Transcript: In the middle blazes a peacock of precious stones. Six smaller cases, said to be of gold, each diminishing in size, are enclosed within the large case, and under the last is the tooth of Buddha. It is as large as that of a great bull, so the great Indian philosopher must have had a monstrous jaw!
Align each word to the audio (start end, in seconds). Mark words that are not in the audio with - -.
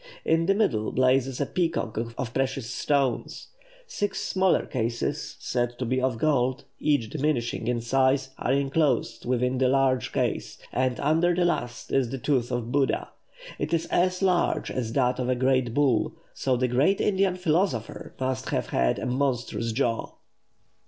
In 0.25 0.47
the 0.47 0.55
middle 0.55 0.91
blazes 0.91 1.39
a 1.39 1.45
peacock 1.45 1.95
of 1.95 2.33
precious 2.33 2.67
stones. 2.71 3.49
Six 3.85 4.19
smaller 4.19 4.65
cases, 4.65 5.35
said 5.37 5.77
to 5.77 5.85
be 5.85 6.01
of 6.01 6.17
gold, 6.17 6.63
each 6.79 7.11
diminishing 7.11 7.67
in 7.67 7.81
size, 7.81 8.31
are 8.39 8.51
enclosed 8.51 9.27
within 9.27 9.59
the 9.59 9.67
large 9.67 10.11
case, 10.11 10.57
and 10.73 10.99
under 10.99 11.35
the 11.35 11.45
last 11.45 11.91
is 11.91 12.09
the 12.09 12.17
tooth 12.17 12.51
of 12.51 12.71
Buddha. 12.71 13.09
It 13.59 13.75
is 13.75 13.85
as 13.91 14.23
large 14.23 14.71
as 14.71 14.91
that 14.93 15.19
of 15.19 15.29
a 15.29 15.35
great 15.35 15.75
bull, 15.75 16.15
so 16.33 16.57
the 16.57 16.67
great 16.67 16.99
Indian 16.99 17.35
philosopher 17.35 18.15
must 18.19 18.49
have 18.49 18.69
had 18.69 18.97
a 18.97 19.05
monstrous 19.05 19.71
jaw! 19.71 20.13